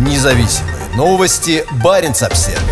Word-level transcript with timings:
Независимые 0.00 0.96
новости. 0.96 1.62
Барин 1.84 2.12
обсерва 2.12 2.62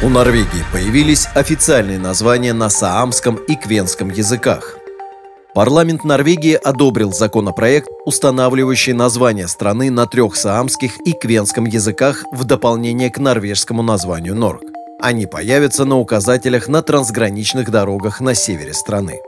У 0.00 0.08
Норвегии 0.08 0.64
появились 0.72 1.26
официальные 1.34 1.98
названия 1.98 2.52
на 2.52 2.70
саамском 2.70 3.34
и 3.34 3.56
квенском 3.56 4.10
языках. 4.10 4.76
Парламент 5.56 6.04
Норвегии 6.04 6.54
одобрил 6.54 7.12
законопроект, 7.12 7.88
устанавливающий 8.06 8.92
название 8.92 9.48
страны 9.48 9.90
на 9.90 10.06
трех 10.06 10.36
саамских 10.36 11.04
и 11.04 11.14
квенском 11.14 11.64
языках 11.64 12.22
в 12.30 12.44
дополнение 12.44 13.10
к 13.10 13.18
норвежскому 13.18 13.82
названию 13.82 14.36
Норг. 14.36 14.62
Они 15.00 15.26
появятся 15.26 15.84
на 15.84 15.98
указателях 15.98 16.68
на 16.68 16.80
трансграничных 16.80 17.72
дорогах 17.72 18.20
на 18.20 18.36
севере 18.36 18.72
страны. 18.72 19.18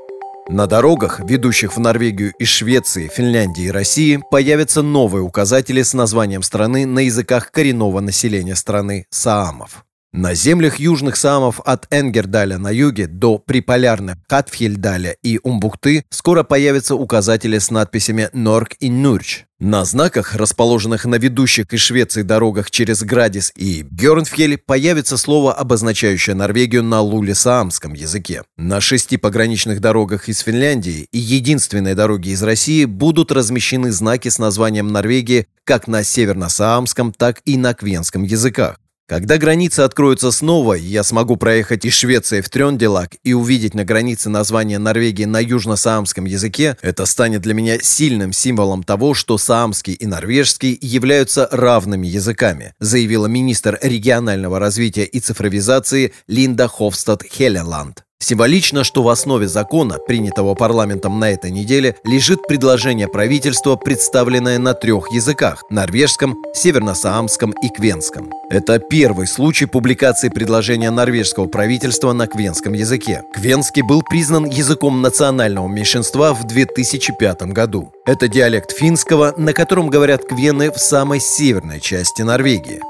На 0.49 0.69
дорогах, 0.69 1.19
ведущих 1.21 1.77
в 1.77 1.81
Норвегию 1.81 2.33
из 2.39 2.47
Швеции, 2.49 3.11
Финляндии 3.13 3.65
и 3.65 3.71
России, 3.71 4.23
появятся 4.31 4.81
новые 4.81 5.23
указатели 5.23 5.83
с 5.83 5.93
названием 5.93 6.43
страны 6.43 6.87
на 6.87 7.01
языках 7.01 7.51
коренного 7.51 7.99
населения 7.99 8.55
страны– 8.55 9.07
саамов. 9.11 9.85
На 10.13 10.35
землях 10.35 10.79
южных 10.79 11.17
Саамов 11.17 11.61
от 11.65 11.87
Энгердаля 11.91 12.59
на 12.59 12.71
юге 12.71 13.09
до 13.09 13.39
приполярных 13.39 14.19
Катфьельдаля 14.29 15.17
и 15.23 15.41
Умбукты 15.43 16.05
скоро 16.11 16.45
появятся 16.45 16.95
указатели 16.95 17.59
с 17.59 17.71
надписями 17.73 18.31
«Норк» 18.33 18.77
и 18.79 18.89
«Нурч». 18.89 19.46
На 19.59 19.87
знаках, 19.87 20.35
расположенных 20.35 21.07
на 21.07 21.15
ведущих 21.15 21.73
из 21.73 21.81
Швеции 21.81 22.21
дорогах 22.21 22.71
через 22.71 23.03
Градис 23.03 23.53
и 23.57 23.83
Бьернфьель, 23.83 24.59
появится 24.59 25.17
слово, 25.17 25.55
обозначающее 25.55 26.37
Норвегию 26.37 26.83
на 26.83 27.01
луле-саамском 27.01 27.95
языке. 27.95 28.43
На 28.59 28.83
шести 28.83 29.17
пограничных 29.17 29.81
дорогах 29.81 30.29
из 30.29 30.41
Финляндии 30.41 31.09
и 31.11 31.19
единственной 31.19 31.95
дороге 31.95 32.33
из 32.33 32.43
России 32.43 32.85
будут 32.85 33.33
размещены 33.33 33.93
знаки 33.93 34.29
с 34.29 34.39
названием 34.39 34.89
Норвегии 34.89 35.47
как 35.65 35.89
на 35.89 36.05
северно-саамском, 36.05 37.15
так 37.17 37.41
и 37.47 37.57
на 37.57 37.73
квенском 37.73 38.25
языках. 38.25 38.79
Когда 39.09 39.39
границы 39.39 39.81
откроются 39.81 40.33
снова, 40.33 40.75
я 40.75 41.05
смогу 41.05 41.37
проехать 41.37 41.85
из 41.85 41.95
Швеции 41.95 42.41
в 42.41 42.51
Трёнделак 42.51 43.13
и 43.23 43.35
увидеть 43.35 43.75
на 43.75 43.85
границе 43.85 44.31
название 44.31 44.79
Норвегии 44.79 45.25
на 45.25 45.41
южно-саамском 45.41 46.25
языке, 46.25 46.77
это 46.83 47.07
станет 47.07 47.43
для 47.43 47.55
меня 47.55 47.79
сильным 47.81 48.33
символом 48.33 48.83
того, 48.83 49.15
что 49.15 49.39
саамский 49.39 49.93
и 49.93 50.07
норвежский 50.07 50.77
являются 50.81 51.49
равными 51.53 52.09
языками, 52.09 52.75
заявила 52.81 53.27
министр 53.27 53.79
регионального 53.81 54.59
развития 54.59 55.05
и 55.05 55.21
цифровизации 55.21 56.13
Линда 56.27 56.67
Хофстад 56.67 57.23
Хелленланд. 57.23 58.06
Символично, 58.19 58.83
что 58.83 59.03
в 59.03 59.09
основе 59.11 59.47
закона, 59.47 59.99
принятого 59.99 60.55
парламентом 60.55 61.21
на 61.21 61.31
этой 61.31 61.51
неделе, 61.51 61.97
лежит 62.03 62.43
предложение 62.49 63.09
правительства, 63.09 63.77
представленное 63.77 64.59
на 64.59 64.73
трех 64.73 65.13
языках– 65.13 65.65
норвежском, 65.71 66.43
северно-саамском 66.55 67.53
и 67.63 67.69
квенском. 67.69 68.31
Это 68.49 68.79
первый 68.79 69.27
случай 69.27 69.67
публикации 69.67 70.31
предложения 70.31 70.91
норвежского 70.91 71.47
правительства 71.47 72.15
на 72.15 72.27
квенском 72.27 72.73
языке. 72.73 73.23
Квенский 73.35 73.83
был 73.83 74.03
признан 74.03 74.47
языком 74.47 75.03
национального 75.03 75.69
меньшинства 75.69 76.33
в 76.33 76.47
2005 76.47 77.43
году. 77.53 77.93
Это 78.07 78.29
диалект 78.29 78.73
финского, 78.73 79.35
на 79.37 79.53
котором 79.53 79.89
говорят 79.89 80.25
квены 80.25 80.73
в 80.73 80.79
самой 80.79 81.21
северной 81.21 81.81
части 81.81 82.23
Норвегии. 82.23 82.81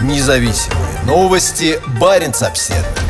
Независимые 0.00 1.02
новости. 1.06 1.80
Барин 1.98 2.32
обседный. 2.40 3.05